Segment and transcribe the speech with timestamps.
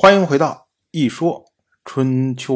[0.00, 1.50] 欢迎回到《一说
[1.84, 2.54] 春秋》。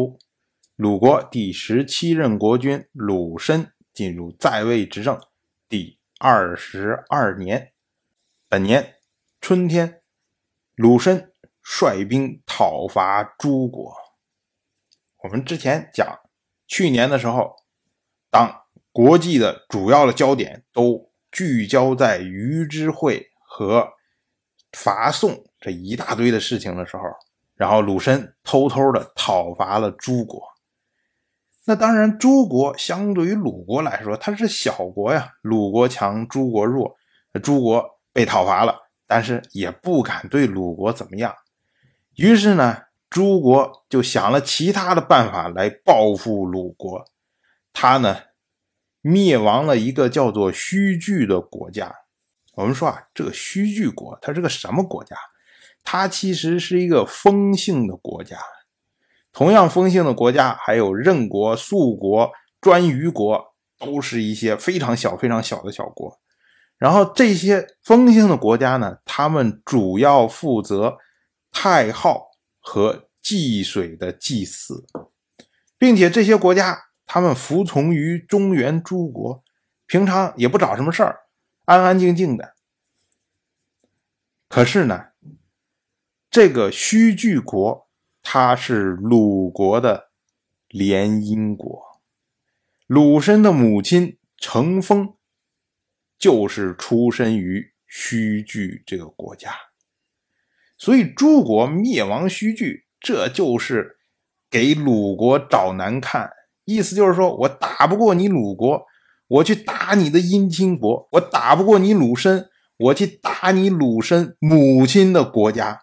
[0.77, 5.21] 鲁国第十七任国君鲁申进入在位执政
[5.69, 7.73] 第二十二年，
[8.49, 8.95] 本年
[9.41, 10.03] 春天，
[10.77, 13.93] 鲁申率兵讨伐诸国。
[15.25, 16.21] 我们之前讲，
[16.69, 17.57] 去年的时候，
[18.31, 18.63] 当
[18.93, 23.95] 国际的主要的焦点都聚焦在于之会和
[24.71, 27.03] 伐宋这一大堆的事情的时候。
[27.55, 30.43] 然后鲁申偷偷的讨伐了诸国，
[31.65, 35.33] 那当然，诸国相对于鲁国来说，它是小国呀。
[35.43, 36.97] 鲁国强，诸国弱，
[37.41, 38.77] 诸国被讨伐了，
[39.07, 41.33] 但是也不敢对鲁国怎么样。
[42.17, 42.77] 于是呢，
[43.09, 47.05] 诸国就想了其他的办法来报复鲁国。
[47.73, 48.17] 他呢，
[49.01, 51.95] 灭亡了一个叫做须据的国家。
[52.55, 55.17] 我们说啊，这个须据国，它是个什么国家？
[55.85, 58.39] 它其实是一个封姓的国家，
[59.33, 66.19] 同样封姓的国家还有任国、肃国、专余国，都是一些非常小、非常小的小国。
[66.79, 70.99] 然后这些封姓的国家呢，他们主要负责
[71.51, 74.85] 太昊和济水的祭祀，
[75.79, 79.45] 并且这些国家他们服从于中原诸国，
[79.87, 81.21] 平常也不找什么事儿，
[81.67, 82.55] 安安静静的。
[84.49, 85.12] 可是呢？
[86.33, 87.87] 这个虚据国，
[88.23, 90.09] 它是鲁国的
[90.67, 92.01] 联姻国。
[92.87, 95.13] 鲁申的母亲成风，
[96.19, 99.53] 就是出身于虚据这个国家。
[100.79, 103.99] 所以诸国灭亡虚据，这就是
[104.49, 106.31] 给鲁国找难看。
[106.65, 108.87] 意思就是说我打不过你鲁国，
[109.29, 115.81] 我去打你的姻亲国；我打不过你鲁申，我去打你鲁申母亲的国家。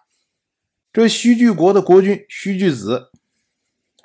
[0.92, 3.10] 这须据国的国君须据子，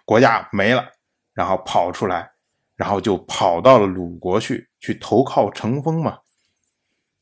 [0.06, 0.92] 国家没了，
[1.34, 2.34] 然后跑出来，
[2.76, 6.20] 然后就跑到了鲁国去，去投靠成风嘛。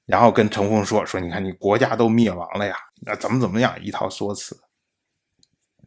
[0.06, 4.60] 然后跟成风说：“说你看你国家都灭亡了呀，那怎么怎么样一套说辞。”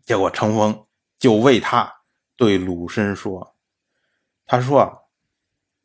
[0.06, 0.86] 结果成风
[1.18, 1.92] 就为他
[2.34, 3.54] 对鲁申说
[4.46, 5.10] ：“他说，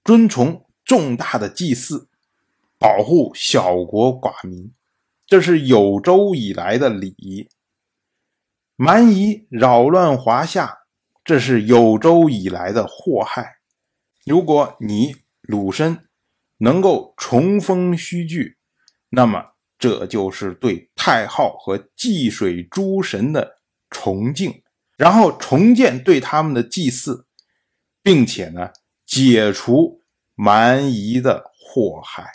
[0.06, 2.08] 尊崇重大的祭祀，
[2.80, 4.74] 保护小国寡民，
[5.26, 7.50] 这是有周以来的礼仪。”
[8.84, 10.80] 蛮夷扰乱华夏，
[11.24, 13.58] 这是有周以来的祸害。
[14.26, 16.10] 如果你鲁申
[16.58, 18.58] 能够重封虚据，
[19.10, 23.60] 那么这就是对太昊和济水诸神的
[23.92, 24.64] 崇敬，
[24.98, 27.28] 然后重建对他们的祭祀，
[28.02, 28.72] 并且呢，
[29.06, 30.02] 解除
[30.34, 32.32] 蛮夷的祸害。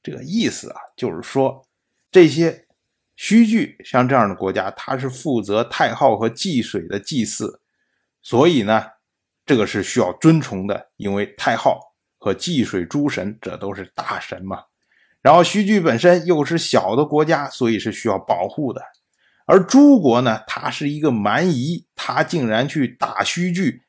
[0.00, 1.66] 这个意思啊，就是说
[2.12, 2.68] 这些。
[3.22, 7.60] 须据像这样的国家，它是负责太昊和祭水的祭祀，
[8.22, 8.82] 所以呢，
[9.44, 11.78] 这个是需要尊崇的，因为太昊
[12.16, 14.62] 和祭水诸神这都是大神嘛。
[15.20, 18.80] 然后须据本身又是小的国家，所以是需要保护的。
[19.44, 23.82] 而诸国呢，它是一个蛮夷，他竟然去打须据，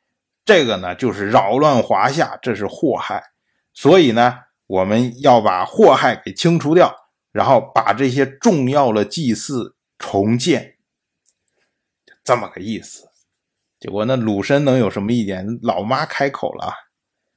[0.44, 3.24] 这个呢就是扰乱华夏，这是祸害。
[3.74, 6.94] 所以呢，我们要把祸害给清除掉。
[7.32, 10.78] 然后把这些重要的祭祀重建，
[12.24, 13.10] 这么个意思。
[13.80, 15.60] 结果那鲁申能有什么意见？
[15.62, 16.72] 老妈开口了，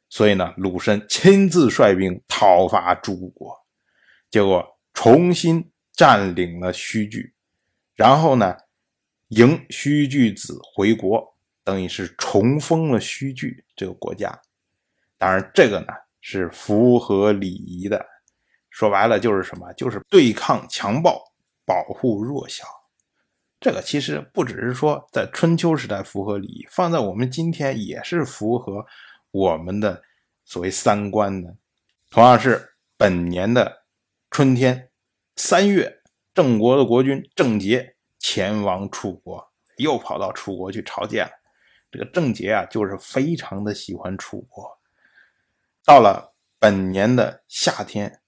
[0.09, 3.65] 所以呢，鲁申亲自率兵讨伐诸国，
[4.31, 7.35] 结果重新占领了须据，
[7.95, 8.57] 然后呢，
[9.29, 14.43] 迎须据子回国，等于是重封了须据这个国家。
[15.17, 15.87] 当然，这个呢
[16.21, 18.14] 是符合礼仪的。
[18.75, 19.73] 说白了就是什么？
[19.75, 21.23] 就是对抗强暴，
[21.65, 22.65] 保护弱小。
[23.61, 28.85] 这个其实不只是说在春秋时代符合礼仪，放在我们今天也是符合
[29.31, 30.03] 我们的
[30.45, 31.57] 所谓三观的。
[32.11, 33.85] 同样是本年的
[34.29, 34.91] 春天
[35.37, 36.03] 三月，
[36.35, 41.33] 郑国的国君郑杰前往楚国，又跑到楚国去朝见了。
[41.93, 44.81] 这个郑杰啊，就是非常的喜欢楚国。
[45.85, 48.21] 到了本年的夏天。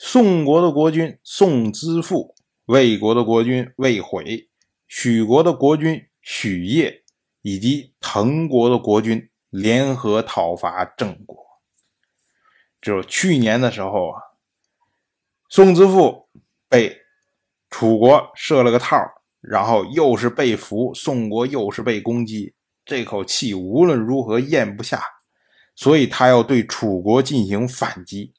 [0.00, 2.36] 宋国的国君宋资父、
[2.66, 4.48] 魏国的国君魏悔、
[4.86, 7.02] 许国的国君许业
[7.42, 11.36] 以及滕国的国君联合讨伐郑国。
[12.80, 14.22] 就是去年的时候啊，
[15.48, 16.28] 宋资父
[16.68, 16.96] 被
[17.68, 18.96] 楚国设了个套，
[19.40, 22.54] 然后又是被俘，宋国又是被攻击，
[22.84, 25.02] 这口气无论如何咽不下，
[25.74, 28.32] 所以他要对楚国进行反击。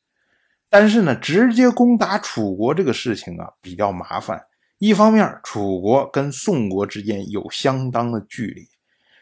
[0.70, 4.40] 但是呢，直接攻打楚国这个事情啊比较麻烦，
[4.78, 8.64] 一方面，楚国跟宋国之间有相当的距离；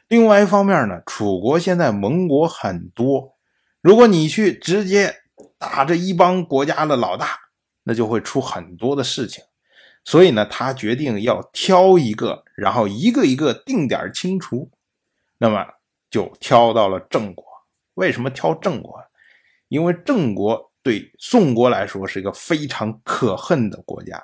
[0.09, 3.33] 另外一方面呢，楚国现在盟国很多，
[3.81, 5.15] 如果你去直接
[5.57, 7.39] 打这一帮国家的老大，
[7.83, 9.43] 那就会出很多的事情。
[10.03, 14.69] 所以呢，他决定要挑一个，然后一个一个定点清除。
[15.37, 15.65] 那么
[16.09, 17.45] 就挑到了郑国。
[17.93, 18.99] 为什么挑郑国？
[19.67, 24.23] 因为郑国对宋国来说是一个非常可恨的国家。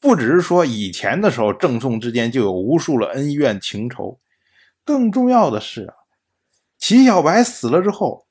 [0.00, 4.18] 不只是说以前的时候，郑宋之间就有无数的恩怨情仇。
[4.86, 5.94] 更重要的是啊，
[6.78, 8.26] 齐小白死了之后，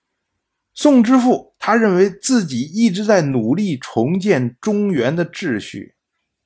[0.73, 5.93] 宋之父他认为自己一直在努力重建中原的秩序。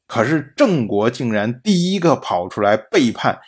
[0.07, 3.39] 可是郑国竟然第一个跑出来背叛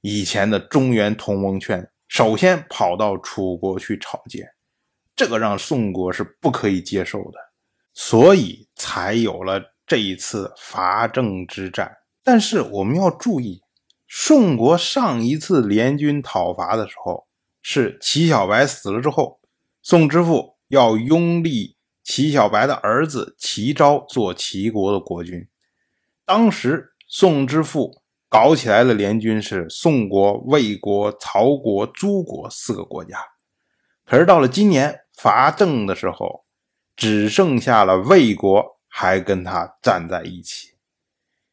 [0.00, 4.48] 以前的中原同盟圈，首先跑到楚国去朝见，
[5.18, 7.38] 这个让宋国是不可以接受的，
[7.92, 11.90] 所以才有了这一次伐郑之战。
[12.22, 13.60] 但是我们要注意，
[14.06, 17.26] 宋国上一次联军讨伐的时候，
[17.60, 19.40] 是齐小白死了之后，
[19.82, 25.48] 宋之父要拥立齐小白的儿子齐昭做齐国的国君。
[26.24, 33.18] 当时宋之父搞起来的联军是宋国、魏国、曹国、诸国四个国家，
[34.04, 36.46] 可是到了今年伐郑的时候，
[36.96, 40.68] 只剩下了魏国还跟他站在一起。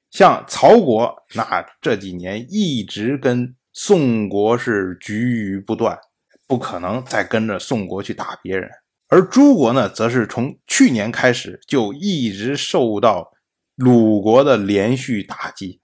[0.10, 6.00] 像曹国，那这几年一直跟宋国是局域不断，
[6.48, 8.70] 不可能再跟着宋国去打别人。
[9.10, 13.32] 而诸国呢，则是从去年开始就一直受到。
[13.76, 15.82] 鲁国的连续打击，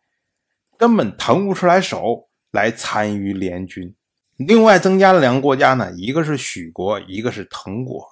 [0.77, 3.93] 根本腾不出来手来参与联军。
[4.47, 8.05] 另外增加了两个国家呢，一个是许国，一个是滕国。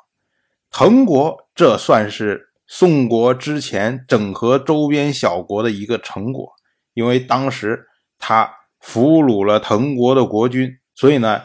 [0.72, 6.52] 滕国这算是宋国之前整合周边小国的一个成果，
[6.94, 7.88] 因为当时
[8.18, 11.42] 他俘虏了滕国的国君，所以呢，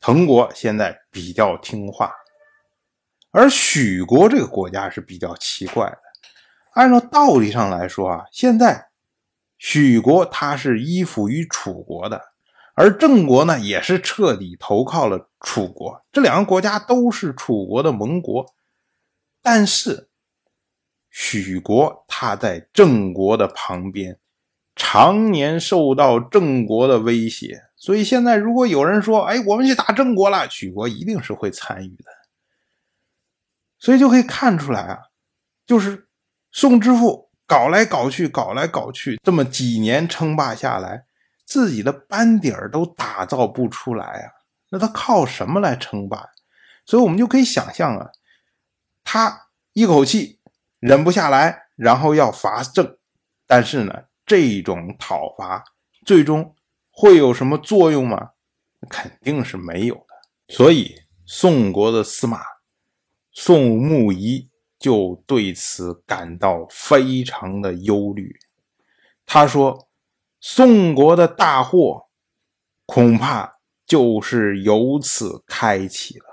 [0.00, 2.12] 滕国现在比较听话。
[3.30, 5.98] 而许国这个国家是比较奇怪的。
[6.74, 8.88] 按照道理上来说啊，现在
[9.58, 12.22] 许国它是依附于楚国的，
[12.78, 18.54] 而郑国呢也是彻底投靠了楚国，这两个国家都是楚国的盟国。
[19.42, 20.08] 但是
[21.10, 24.18] 许国他在郑国的旁边，
[24.76, 32.04] 常年受到郑国的威胁，所以现在如果有人说：“哎，我们去打郑国了”，许国一定是会参与的。
[33.78, 34.98] 所以就可以看出来啊，
[35.66, 36.06] 就是。
[36.50, 41.04] 宋之父搞来搞去，搞来搞去，这么几年称霸下来，
[41.48, 44.28] 自己的班底儿都打造不出来啊！
[44.68, 46.28] 那他靠什么来称霸？
[46.84, 48.10] 所以我们就可以想象啊，
[49.02, 50.40] 他一口气
[50.78, 52.98] 忍不下来，然后要伐郑，
[53.46, 53.94] 但是呢，
[54.26, 55.64] 这种讨伐
[56.04, 56.54] 最终
[56.90, 58.32] 会有什么作用吗？
[58.90, 60.54] 肯定是没有的。
[60.54, 60.94] 所以
[61.24, 62.42] 宋国的司马
[63.32, 64.50] 宋穆仪。
[64.80, 68.38] 就对此感到非常的忧虑。
[69.26, 69.87] 他说
[70.40, 72.08] ：“宋国的大祸，
[72.86, 76.24] 恐怕就是由此开启了。”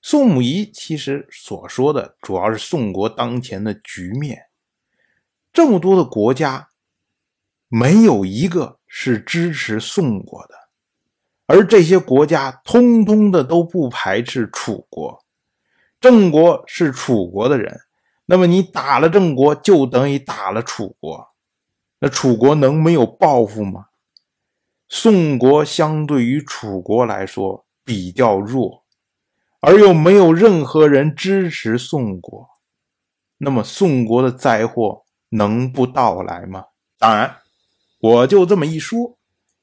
[0.00, 4.46] 宋母仪其实所说的主要是宋国当前的局面。
[5.52, 6.70] 这么多的国家，
[7.68, 10.54] 没有一个是支持宋国的，
[11.46, 15.24] 而这些国家通通的都不排斥楚国。
[16.00, 17.82] 郑国是楚国的人，
[18.24, 21.31] 那么你打了郑国，就等于打了楚国。
[22.04, 23.86] 那楚国能没有报复吗？
[24.88, 28.84] 宋国相对于楚国来说比较弱，
[29.60, 32.48] 而又没有任何人支持宋国，
[33.38, 36.64] 那么宋国的灾祸能不到来吗？
[36.98, 37.36] 当然，
[38.00, 39.16] 我就这么一说，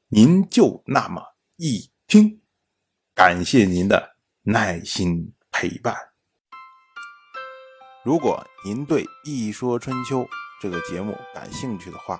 [0.07, 1.21] 您就那么
[1.57, 2.39] 一听。
[3.13, 5.93] 感谢您的耐心陪伴。
[8.05, 10.21] 如果您对《一说春秋》
[10.61, 12.19] 这个节目感兴趣的话，